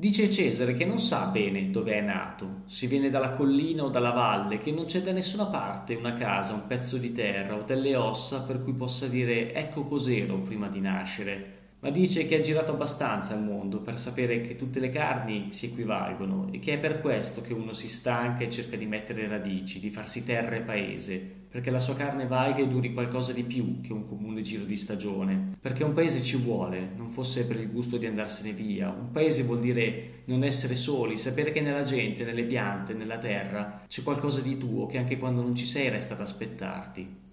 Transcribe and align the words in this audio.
Dice 0.00 0.30
Cesare 0.30 0.72
che 0.72 0.86
non 0.86 0.98
sa 0.98 1.26
bene 1.26 1.70
dove 1.70 1.92
è 1.92 2.00
nato, 2.00 2.62
se 2.64 2.86
viene 2.86 3.10
dalla 3.10 3.32
collina 3.32 3.84
o 3.84 3.90
dalla 3.90 4.12
valle, 4.12 4.56
che 4.56 4.72
non 4.72 4.86
c'è 4.86 5.02
da 5.02 5.12
nessuna 5.12 5.44
parte 5.44 5.94
una 5.94 6.14
casa, 6.14 6.54
un 6.54 6.66
pezzo 6.66 6.96
di 6.96 7.12
terra 7.12 7.54
o 7.54 7.64
delle 7.64 7.94
ossa 7.96 8.40
per 8.44 8.62
cui 8.62 8.72
possa 8.72 9.08
dire 9.08 9.52
ecco 9.52 9.84
cos'ero 9.84 10.38
prima 10.38 10.68
di 10.68 10.80
nascere. 10.80 11.59
Ma 11.82 11.88
dice 11.88 12.26
che 12.26 12.36
ha 12.36 12.40
girato 12.40 12.72
abbastanza 12.72 13.34
il 13.34 13.42
mondo 13.42 13.80
per 13.80 13.98
sapere 13.98 14.42
che 14.42 14.54
tutte 14.54 14.80
le 14.80 14.90
carni 14.90 15.46
si 15.50 15.66
equivalgono 15.66 16.48
e 16.52 16.58
che 16.58 16.74
è 16.74 16.78
per 16.78 17.00
questo 17.00 17.40
che 17.40 17.54
uno 17.54 17.72
si 17.72 17.88
stanca 17.88 18.44
e 18.44 18.50
cerca 18.50 18.76
di 18.76 18.84
mettere 18.84 19.26
radici, 19.26 19.80
di 19.80 19.88
farsi 19.88 20.22
terra 20.26 20.56
e 20.56 20.60
paese, 20.60 21.18
perché 21.48 21.70
la 21.70 21.78
sua 21.78 21.96
carne 21.96 22.26
valga 22.26 22.58
e 22.58 22.68
duri 22.68 22.92
qualcosa 22.92 23.32
di 23.32 23.44
più 23.44 23.80
che 23.80 23.94
un 23.94 24.04
comune 24.04 24.42
giro 24.42 24.64
di 24.64 24.76
stagione, 24.76 25.56
perché 25.58 25.82
un 25.82 25.94
paese 25.94 26.22
ci 26.22 26.36
vuole, 26.36 26.90
non 26.96 27.08
fosse 27.08 27.46
per 27.46 27.58
il 27.58 27.70
gusto 27.70 27.96
di 27.96 28.04
andarsene 28.04 28.52
via. 28.52 28.90
Un 28.90 29.10
paese 29.10 29.44
vuol 29.44 29.60
dire 29.60 30.24
non 30.26 30.44
essere 30.44 30.74
soli, 30.74 31.16
sapere 31.16 31.50
che 31.50 31.62
nella 31.62 31.82
gente, 31.82 32.24
nelle 32.24 32.44
piante, 32.44 32.92
nella 32.92 33.16
terra 33.16 33.84
c'è 33.88 34.02
qualcosa 34.02 34.42
di 34.42 34.58
tuo 34.58 34.84
che 34.84 34.98
anche 34.98 35.16
quando 35.16 35.40
non 35.40 35.54
ci 35.54 35.64
sei 35.64 35.88
resta 35.88 36.12
ad 36.12 36.20
aspettarti. 36.20 37.28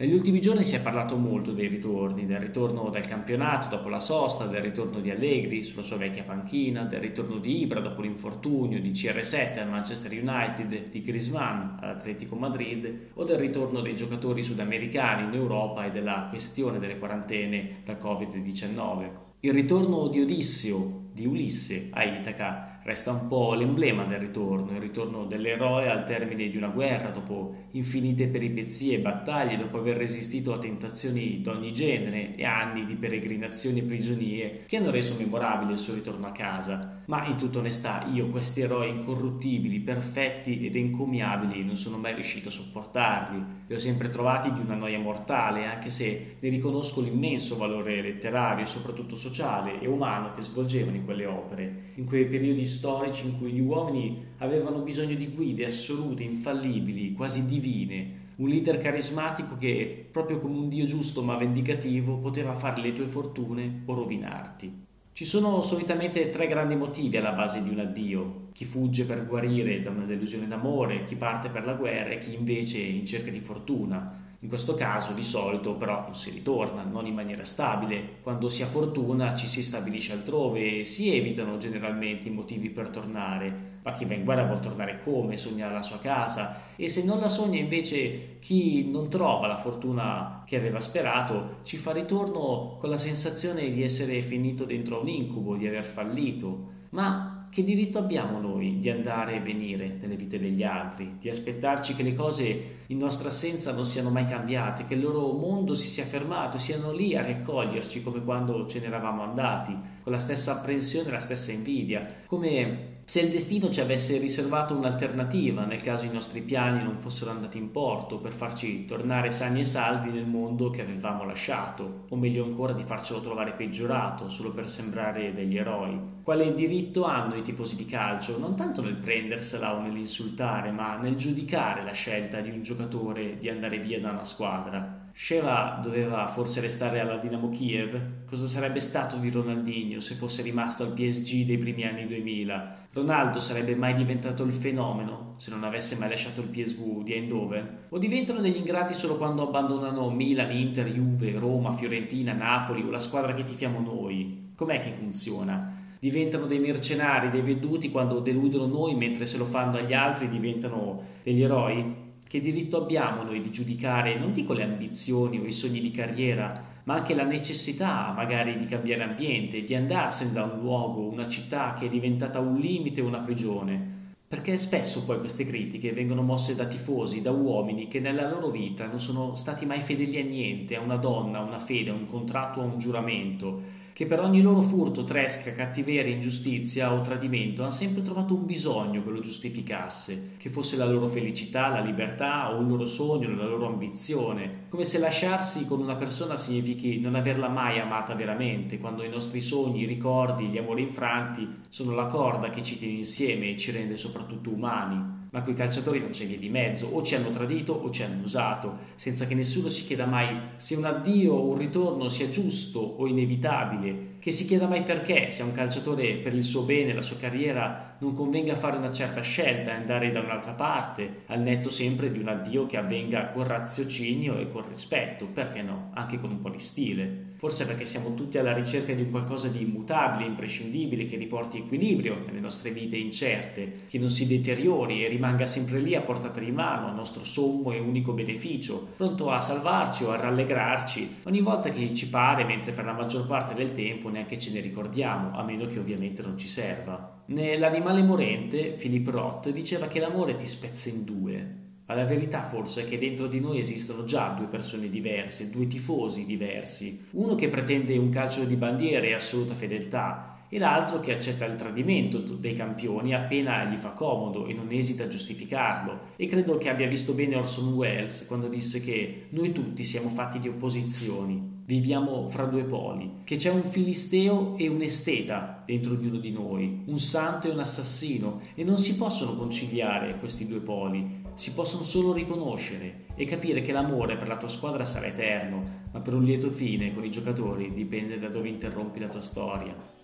Negli 0.00 0.14
ultimi 0.14 0.40
giorni 0.40 0.64
si 0.64 0.74
è 0.76 0.80
parlato 0.80 1.14
molto 1.16 1.52
dei 1.52 1.68
ritorni, 1.68 2.24
del 2.24 2.40
ritorno 2.40 2.88
del 2.88 3.06
campionato 3.06 3.68
dopo 3.68 3.90
la 3.90 4.00
sosta, 4.00 4.46
del 4.46 4.62
ritorno 4.62 4.98
di 4.98 5.10
Allegri 5.10 5.62
sulla 5.62 5.82
sua 5.82 5.98
vecchia 5.98 6.22
panchina, 6.22 6.84
del 6.84 7.02
ritorno 7.02 7.36
di 7.36 7.60
Ibra 7.60 7.80
dopo 7.80 8.00
l'infortunio, 8.00 8.80
di 8.80 8.92
CR7 8.92 9.58
al 9.58 9.68
Manchester 9.68 10.10
United, 10.12 10.88
di 10.88 11.02
Griezmann 11.02 11.76
all'Atletico 11.80 12.34
Madrid 12.34 13.08
o 13.12 13.24
del 13.24 13.36
ritorno 13.36 13.82
dei 13.82 13.94
giocatori 13.94 14.42
sudamericani 14.42 15.24
in 15.24 15.34
Europa 15.34 15.84
e 15.84 15.90
della 15.90 16.28
questione 16.30 16.78
delle 16.78 16.98
quarantene 16.98 17.82
da 17.84 17.98
Covid-19. 17.98 19.10
Il 19.40 19.52
ritorno 19.52 20.08
di 20.08 20.22
Odisseo, 20.22 21.08
di 21.12 21.26
Ulisse 21.26 21.88
a 21.90 22.04
Itaca 22.04 22.69
resta 22.82 23.12
un 23.12 23.28
po' 23.28 23.54
l'emblema 23.54 24.04
del 24.04 24.18
ritorno, 24.18 24.72
il 24.72 24.80
ritorno 24.80 25.26
dell'eroe 25.26 25.90
al 25.90 26.04
termine 26.04 26.48
di 26.48 26.56
una 26.56 26.68
guerra, 26.68 27.10
dopo 27.10 27.68
infinite 27.72 28.26
peripezie 28.28 28.96
e 28.96 29.00
battaglie, 29.00 29.56
dopo 29.56 29.78
aver 29.78 29.96
resistito 29.96 30.52
a 30.52 30.58
tentazioni 30.58 31.40
d'ogni 31.40 31.72
genere 31.72 32.34
e 32.36 32.44
anni 32.44 32.86
di 32.86 32.94
peregrinazioni 32.94 33.80
e 33.80 33.84
prigionie 33.84 34.64
che 34.66 34.76
hanno 34.76 34.90
reso 34.90 35.16
memorabile 35.18 35.72
il 35.72 35.78
suo 35.78 35.94
ritorno 35.94 36.26
a 36.26 36.32
casa. 36.32 36.99
Ma 37.10 37.26
in 37.26 37.36
tutta 37.36 37.58
onestà 37.58 38.06
io 38.12 38.28
questi 38.28 38.60
eroi 38.60 38.88
incorruttibili, 38.88 39.80
perfetti 39.80 40.64
ed 40.64 40.76
encomiabili 40.76 41.64
non 41.64 41.74
sono 41.74 41.96
mai 41.96 42.14
riuscito 42.14 42.50
a 42.50 42.52
sopportarli. 42.52 43.44
Li 43.66 43.74
ho 43.74 43.80
sempre 43.80 44.10
trovati 44.10 44.52
di 44.52 44.60
una 44.60 44.76
noia 44.76 45.00
mortale, 45.00 45.66
anche 45.66 45.90
se 45.90 46.36
ne 46.38 46.48
riconosco 46.48 47.00
l'immenso 47.00 47.56
valore 47.56 48.00
letterario 48.00 48.62
e 48.62 48.68
soprattutto 48.68 49.16
sociale 49.16 49.80
e 49.80 49.88
umano 49.88 50.34
che 50.34 50.42
svolgevano 50.42 50.98
in 50.98 51.04
quelle 51.04 51.26
opere, 51.26 51.94
in 51.96 52.06
quei 52.06 52.26
periodi 52.26 52.64
storici 52.64 53.26
in 53.26 53.38
cui 53.38 53.50
gli 53.50 53.60
uomini 53.60 54.26
avevano 54.38 54.78
bisogno 54.78 55.16
di 55.16 55.30
guide 55.34 55.64
assolute, 55.64 56.22
infallibili, 56.22 57.14
quasi 57.14 57.44
divine, 57.48 58.28
un 58.36 58.46
leader 58.46 58.78
carismatico 58.78 59.56
che, 59.56 60.06
proprio 60.12 60.38
come 60.38 60.58
un 60.58 60.68
Dio 60.68 60.84
giusto 60.84 61.24
ma 61.24 61.34
vendicativo, 61.34 62.18
poteva 62.18 62.54
fare 62.54 62.80
le 62.80 62.92
tue 62.92 63.08
fortune 63.08 63.82
o 63.86 63.94
rovinarti. 63.94 64.86
Ci 65.12 65.24
sono 65.26 65.60
solitamente 65.60 66.30
tre 66.30 66.46
grandi 66.46 66.76
motivi 66.76 67.16
alla 67.18 67.32
base 67.32 67.62
di 67.62 67.68
un 67.68 67.80
addio. 67.80 68.48
Chi 68.52 68.64
fugge 68.64 69.04
per 69.04 69.26
guarire 69.26 69.80
da 69.80 69.90
una 69.90 70.06
delusione 70.06 70.48
d'amore, 70.48 71.04
chi 71.04 71.16
parte 71.16 71.50
per 71.50 71.66
la 71.66 71.74
guerra 71.74 72.10
e 72.10 72.18
chi 72.18 72.34
invece 72.34 72.78
è 72.78 72.86
in 72.86 73.04
cerca 73.04 73.30
di 73.30 73.40
fortuna. 73.40 74.29
In 74.42 74.48
questo 74.48 74.74
caso 74.74 75.12
di 75.12 75.22
solito 75.22 75.74
però 75.74 76.00
non 76.00 76.14
si 76.14 76.30
ritorna, 76.30 76.82
non 76.82 77.04
in 77.04 77.14
maniera 77.14 77.44
stabile. 77.44 78.16
Quando 78.22 78.48
si 78.48 78.62
ha 78.62 78.66
fortuna 78.66 79.34
ci 79.34 79.46
si 79.46 79.62
stabilisce 79.62 80.14
altrove 80.14 80.78
e 80.78 80.84
si 80.84 81.14
evitano 81.14 81.58
generalmente 81.58 82.28
i 82.28 82.32
motivi 82.32 82.70
per 82.70 82.88
tornare. 82.88 83.68
Ma 83.82 83.92
chi 83.92 84.06
va 84.06 84.14
in 84.14 84.24
guerra 84.24 84.46
vuol 84.46 84.60
tornare 84.60 85.00
come? 85.00 85.36
Sogna 85.36 85.70
la 85.70 85.82
sua 85.82 85.98
casa 85.98 86.68
e 86.76 86.88
se 86.88 87.04
non 87.04 87.20
la 87.20 87.28
sogna 87.28 87.58
invece 87.58 88.38
chi 88.38 88.90
non 88.90 89.10
trova 89.10 89.46
la 89.46 89.58
fortuna 89.58 90.42
che 90.46 90.56
aveva 90.56 90.80
sperato 90.80 91.58
ci 91.62 91.76
fa 91.76 91.92
ritorno 91.92 92.76
con 92.78 92.88
la 92.88 92.96
sensazione 92.96 93.70
di 93.70 93.82
essere 93.82 94.22
finito 94.22 94.64
dentro 94.64 95.02
un 95.02 95.08
incubo, 95.08 95.56
di 95.56 95.66
aver 95.66 95.84
fallito. 95.84 96.78
Ma 96.90 97.39
che 97.50 97.64
diritto 97.64 97.98
abbiamo 97.98 98.38
noi 98.38 98.78
di 98.78 98.88
andare 98.90 99.34
e 99.34 99.40
venire 99.40 99.98
nelle 100.00 100.14
vite 100.14 100.38
degli 100.38 100.62
altri, 100.62 101.16
di 101.18 101.28
aspettarci 101.28 101.96
che 101.96 102.04
le 102.04 102.14
cose 102.14 102.78
in 102.86 102.96
nostra 102.96 103.28
assenza 103.28 103.72
non 103.72 103.84
siano 103.84 104.10
mai 104.10 104.24
cambiate, 104.24 104.84
che 104.84 104.94
il 104.94 105.00
loro 105.00 105.32
mondo 105.32 105.74
si 105.74 105.88
sia 105.88 106.04
fermato, 106.04 106.58
siano 106.58 106.92
lì 106.92 107.16
a 107.16 107.22
raccoglierci 107.22 108.04
come 108.04 108.22
quando 108.22 108.66
ce 108.66 108.78
ne 108.78 108.86
eravamo 108.86 109.22
andati, 109.22 109.76
con 110.00 110.12
la 110.12 110.18
stessa 110.18 110.58
apprensione 110.58 111.08
e 111.08 111.12
la 111.12 111.18
stessa 111.18 111.50
invidia, 111.50 112.06
come 112.26 112.89
se 113.10 113.18
il 113.18 113.30
destino 113.30 113.70
ci 113.70 113.80
avesse 113.80 114.18
riservato 114.18 114.72
un'alternativa 114.72 115.64
nel 115.64 115.82
caso 115.82 116.04
i 116.04 116.12
nostri 116.12 116.42
piani 116.42 116.84
non 116.84 116.96
fossero 116.96 117.32
andati 117.32 117.58
in 117.58 117.72
porto 117.72 118.20
per 118.20 118.32
farci 118.32 118.84
tornare 118.84 119.30
sani 119.30 119.62
e 119.62 119.64
salvi 119.64 120.12
nel 120.12 120.28
mondo 120.28 120.70
che 120.70 120.82
avevamo 120.82 121.24
lasciato, 121.24 122.04
o 122.08 122.14
meglio 122.14 122.44
ancora 122.44 122.72
di 122.72 122.84
farcelo 122.84 123.20
trovare 123.20 123.54
peggiorato 123.54 124.28
solo 124.28 124.52
per 124.52 124.68
sembrare 124.68 125.34
degli 125.34 125.56
eroi. 125.56 125.98
Quale 126.22 126.54
diritto 126.54 127.02
hanno 127.02 127.34
i 127.34 127.42
tifosi 127.42 127.74
di 127.74 127.84
calcio 127.84 128.38
non 128.38 128.54
tanto 128.54 128.80
nel 128.80 128.94
prendersela 128.94 129.74
o 129.74 129.80
nell'insultare, 129.80 130.70
ma 130.70 130.96
nel 130.96 131.16
giudicare 131.16 131.82
la 131.82 131.90
scelta 131.90 132.38
di 132.38 132.50
un 132.50 132.62
giocatore 132.62 133.38
di 133.38 133.48
andare 133.48 133.80
via 133.80 133.98
da 133.98 134.10
una 134.12 134.24
squadra? 134.24 135.08
Sheva 135.12 135.80
doveva 135.82 136.28
forse 136.28 136.60
restare 136.60 137.00
alla 137.00 137.16
Dinamo 137.16 137.48
Kiev? 137.48 138.24
Cosa 138.24 138.46
sarebbe 138.46 138.78
stato 138.78 139.16
di 139.16 139.30
Ronaldinho 139.30 139.98
se 139.98 140.14
fosse 140.14 140.42
rimasto 140.42 140.84
al 140.84 140.92
PSG 140.92 141.44
dei 141.44 141.58
primi 141.58 141.84
anni 141.84 142.06
2000? 142.06 142.79
Ronaldo 142.92 143.38
sarebbe 143.38 143.76
mai 143.76 143.94
diventato 143.94 144.42
il 144.42 144.52
fenomeno 144.52 145.34
se 145.36 145.50
non 145.50 145.62
avesse 145.62 145.96
mai 145.96 146.08
lasciato 146.08 146.40
il 146.40 146.48
PSV 146.48 147.04
di 147.04 147.12
Eindhoven? 147.12 147.86
O 147.90 147.98
diventano 147.98 148.40
degli 148.40 148.56
ingrati 148.56 148.94
solo 148.94 149.16
quando 149.16 149.46
abbandonano 149.46 150.10
Milan, 150.10 150.50
Inter, 150.50 150.88
Juve, 150.88 151.38
Roma, 151.38 151.70
Fiorentina, 151.70 152.32
Napoli 152.32 152.82
o 152.82 152.90
la 152.90 152.98
squadra 152.98 153.32
che 153.32 153.44
tifiamo 153.44 153.78
noi? 153.78 154.52
Com'è 154.56 154.80
che 154.80 154.92
funziona? 154.92 155.78
diventano 156.00 156.46
dei 156.46 156.58
mercenari, 156.58 157.30
dei 157.30 157.42
veduti 157.42 157.90
quando 157.90 158.20
deludono 158.20 158.66
noi 158.66 158.94
mentre 158.94 159.26
se 159.26 159.36
lo 159.36 159.44
fanno 159.44 159.76
agli 159.76 159.92
altri 159.92 160.28
diventano 160.28 161.02
degli 161.22 161.42
eroi? 161.42 162.08
Che 162.26 162.40
diritto 162.40 162.82
abbiamo 162.82 163.22
noi 163.22 163.40
di 163.40 163.50
giudicare, 163.50 164.18
non 164.18 164.32
dico 164.32 164.52
le 164.52 164.62
ambizioni 164.62 165.38
o 165.38 165.44
i 165.44 165.52
sogni 165.52 165.80
di 165.80 165.90
carriera, 165.90 166.69
ma 166.84 166.94
anche 166.94 167.14
la 167.14 167.24
necessità 167.24 168.12
magari 168.14 168.56
di 168.56 168.66
cambiare 168.66 169.02
ambiente, 169.02 169.62
di 169.62 169.74
andarsene 169.74 170.32
da 170.32 170.44
un 170.44 170.60
luogo, 170.60 171.08
una 171.08 171.28
città 171.28 171.74
che 171.74 171.86
è 171.86 171.88
diventata 171.88 172.38
un 172.38 172.56
limite 172.58 173.00
o 173.00 173.06
una 173.06 173.20
prigione? 173.20 173.98
Perché 174.26 174.56
spesso 174.56 175.04
poi 175.04 175.18
queste 175.18 175.44
critiche 175.44 175.92
vengono 175.92 176.22
mosse 176.22 176.54
da 176.54 176.66
tifosi, 176.66 177.20
da 177.20 177.32
uomini 177.32 177.88
che 177.88 177.98
nella 177.98 178.28
loro 178.28 178.50
vita 178.50 178.86
non 178.86 179.00
sono 179.00 179.34
stati 179.34 179.66
mai 179.66 179.80
fedeli 179.80 180.20
a 180.20 180.24
niente, 180.24 180.76
a 180.76 180.80
una 180.80 180.96
donna, 180.96 181.38
a 181.38 181.42
una 181.42 181.58
fede, 181.58 181.90
a 181.90 181.94
un 181.94 182.06
contratto, 182.06 182.60
a 182.60 182.64
un 182.64 182.78
giuramento, 182.78 183.60
che 184.00 184.06
per 184.06 184.20
ogni 184.20 184.40
loro 184.40 184.62
furto, 184.62 185.04
tresca, 185.04 185.52
cattiveria, 185.52 186.14
ingiustizia 186.14 186.94
o 186.94 187.02
tradimento 187.02 187.60
hanno 187.60 187.70
sempre 187.70 188.00
trovato 188.00 188.34
un 188.34 188.46
bisogno 188.46 189.04
che 189.04 189.10
lo 189.10 189.20
giustificasse, 189.20 190.36
che 190.38 190.48
fosse 190.48 190.78
la 190.78 190.86
loro 190.86 191.06
felicità, 191.06 191.68
la 191.68 191.80
libertà 191.80 192.56
o 192.56 192.62
il 192.62 192.66
loro 192.66 192.86
sogno, 192.86 193.28
la 193.36 193.44
loro 193.44 193.66
ambizione, 193.66 194.68
come 194.70 194.84
se 194.84 194.98
lasciarsi 194.98 195.66
con 195.66 195.82
una 195.82 195.96
persona 195.96 196.38
significhi 196.38 196.98
non 196.98 197.14
averla 197.14 197.50
mai 197.50 197.78
amata 197.78 198.14
veramente, 198.14 198.78
quando 198.78 199.04
i 199.04 199.10
nostri 199.10 199.42
sogni, 199.42 199.82
i 199.82 199.86
ricordi, 199.86 200.46
gli 200.46 200.56
amori 200.56 200.80
infranti 200.80 201.46
sono 201.68 201.94
la 201.94 202.06
corda 202.06 202.48
che 202.48 202.62
ci 202.62 202.78
tiene 202.78 202.94
insieme 202.94 203.50
e 203.50 203.58
ci 203.58 203.70
rende 203.70 203.98
soprattutto 203.98 204.48
umani 204.48 205.19
ma 205.30 205.42
coi 205.42 205.54
calciatori 205.54 206.00
non 206.00 206.10
c'è 206.10 206.26
via 206.26 206.38
di 206.38 206.48
mezzo, 206.48 206.88
o 206.88 207.02
ci 207.02 207.14
hanno 207.14 207.30
tradito 207.30 207.72
o 207.72 207.90
ci 207.90 208.02
hanno 208.02 208.22
usato, 208.22 208.78
senza 208.94 209.26
che 209.26 209.34
nessuno 209.34 209.68
si 209.68 209.84
chieda 209.84 210.06
mai 210.06 210.38
se 210.56 210.74
un 210.74 210.84
addio 210.84 211.34
o 211.34 211.48
un 211.50 211.58
ritorno 211.58 212.08
sia 212.08 212.28
giusto 212.28 212.80
o 212.80 213.06
inevitabile, 213.06 214.08
che 214.18 214.32
si 214.32 214.44
chieda 214.44 214.66
mai 214.66 214.82
perché, 214.82 215.30
se 215.30 215.42
a 215.42 215.46
un 215.46 215.52
calciatore 215.52 216.16
per 216.16 216.34
il 216.34 216.42
suo 216.42 216.62
bene, 216.62 216.92
la 216.92 217.00
sua 217.00 217.16
carriera, 217.16 217.96
non 218.00 218.12
convenga 218.12 218.54
fare 218.54 218.76
una 218.76 218.92
certa 218.92 219.22
scelta 219.22 219.70
e 219.70 219.74
andare 219.74 220.10
da 220.10 220.20
un'altra 220.20 220.52
parte, 220.52 221.22
al 221.26 221.40
netto 221.40 221.70
sempre 221.70 222.10
di 222.10 222.18
un 222.18 222.28
addio 222.28 222.66
che 222.66 222.76
avvenga 222.76 223.28
con 223.28 223.44
raziocinio 223.44 224.38
e 224.38 224.48
con 224.48 224.66
rispetto, 224.68 225.26
perché 225.26 225.62
no, 225.62 225.90
anche 225.94 226.18
con 226.18 226.30
un 226.30 226.38
po' 226.38 226.50
di 226.50 226.58
stile. 226.58 227.29
Forse 227.40 227.64
perché 227.64 227.86
siamo 227.86 228.12
tutti 228.12 228.36
alla 228.36 228.52
ricerca 228.52 228.92
di 228.92 229.00
un 229.00 229.08
qualcosa 229.08 229.48
di 229.48 229.62
immutabile, 229.62 230.28
imprescindibile, 230.28 231.06
che 231.06 231.16
riporti 231.16 231.56
equilibrio 231.56 232.22
nelle 232.26 232.38
nostre 232.38 232.70
vite 232.70 232.98
incerte, 232.98 233.86
che 233.88 233.98
non 233.98 234.10
si 234.10 234.26
deteriori 234.26 235.02
e 235.02 235.08
rimanga 235.08 235.46
sempre 235.46 235.78
lì 235.78 235.94
a 235.94 236.02
portata 236.02 236.38
di 236.38 236.52
mano, 236.52 236.88
a 236.88 236.92
nostro 236.92 237.24
sommo 237.24 237.72
e 237.72 237.78
unico 237.78 238.12
beneficio, 238.12 238.88
pronto 238.94 239.30
a 239.30 239.40
salvarci 239.40 240.04
o 240.04 240.10
a 240.10 240.16
rallegrarci 240.16 241.20
ogni 241.22 241.40
volta 241.40 241.70
che 241.70 241.94
ci 241.94 242.10
pare, 242.10 242.44
mentre 242.44 242.72
per 242.72 242.84
la 242.84 242.92
maggior 242.92 243.26
parte 243.26 243.54
del 243.54 243.72
tempo 243.72 244.10
neanche 244.10 244.38
ce 244.38 244.52
ne 244.52 244.60
ricordiamo, 244.60 245.34
a 245.34 245.42
meno 245.42 245.64
che 245.64 245.78
ovviamente 245.78 246.20
non 246.20 246.36
ci 246.36 246.46
serva. 246.46 247.22
Nell'animale 247.28 248.02
morente, 248.02 248.72
Philip 248.72 249.08
Roth 249.08 249.48
diceva 249.48 249.86
che 249.86 249.98
l'amore 249.98 250.34
ti 250.34 250.44
spezza 250.44 250.90
in 250.90 251.04
due, 251.04 251.69
ma 251.90 251.96
la 251.96 252.04
verità 252.04 252.44
forse 252.44 252.82
è 252.82 252.88
che 252.88 252.98
dentro 252.98 253.26
di 253.26 253.40
noi 253.40 253.58
esistono 253.58 254.04
già 254.04 254.28
due 254.28 254.46
persone 254.46 254.88
diverse, 254.88 255.50
due 255.50 255.66
tifosi 255.66 256.24
diversi. 256.24 257.06
Uno 257.14 257.34
che 257.34 257.48
pretende 257.48 257.98
un 257.98 258.10
calcio 258.10 258.44
di 258.44 258.54
bandiera 258.54 259.08
e 259.08 259.12
assoluta 259.12 259.54
fedeltà 259.54 260.29
e 260.52 260.58
l'altro 260.58 260.98
che 260.98 261.12
accetta 261.12 261.46
il 261.46 261.54
tradimento 261.54 262.18
dei 262.18 262.54
campioni 262.54 263.14
appena 263.14 263.64
gli 263.64 263.76
fa 263.76 263.90
comodo 263.90 264.46
e 264.46 264.52
non 264.52 264.72
esita 264.72 265.04
a 265.04 265.08
giustificarlo. 265.08 266.08
E 266.16 266.26
credo 266.26 266.58
che 266.58 266.68
abbia 266.68 266.88
visto 266.88 267.12
bene 267.12 267.36
Orson 267.36 267.72
Welles 267.72 268.26
quando 268.26 268.48
disse 268.48 268.80
che 268.80 269.28
noi 269.30 269.52
tutti 269.52 269.84
siamo 269.84 270.08
fatti 270.08 270.40
di 270.40 270.48
opposizioni, 270.48 271.62
viviamo 271.64 272.28
fra 272.28 272.46
due 272.46 272.64
poli, 272.64 273.20
che 273.22 273.36
c'è 273.36 273.50
un 273.50 273.62
filisteo 273.62 274.56
e 274.56 274.66
un 274.66 274.82
esteta 274.82 275.62
dentro 275.64 275.92
ognuno 275.92 276.18
di 276.18 276.32
noi, 276.32 276.82
un 276.86 276.98
santo 276.98 277.46
e 277.46 277.52
un 277.52 277.60
assassino, 277.60 278.40
e 278.56 278.64
non 278.64 278.76
si 278.76 278.96
possono 278.96 279.36
conciliare 279.36 280.18
questi 280.18 280.48
due 280.48 280.58
poli, 280.58 281.22
si 281.34 281.52
possono 281.52 281.84
solo 281.84 282.12
riconoscere 282.12 283.04
e 283.14 283.24
capire 283.24 283.60
che 283.60 283.70
l'amore 283.70 284.16
per 284.16 284.26
la 284.26 284.36
tua 284.36 284.48
squadra 284.48 284.84
sarà 284.84 285.06
eterno, 285.06 285.86
ma 285.92 286.00
per 286.00 286.14
un 286.14 286.24
lieto 286.24 286.50
fine 286.50 286.92
con 286.92 287.04
i 287.04 287.10
giocatori 287.10 287.72
dipende 287.72 288.18
da 288.18 288.28
dove 288.28 288.48
interrompi 288.48 288.98
la 288.98 289.08
tua 289.08 289.20
storia. 289.20 289.98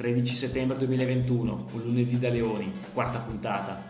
13 0.00 0.34
settembre 0.34 0.78
2021, 0.78 1.66
un 1.72 1.82
lunedì 1.82 2.16
da 2.16 2.30
Leoni, 2.30 2.72
quarta 2.94 3.18
puntata. 3.18 3.82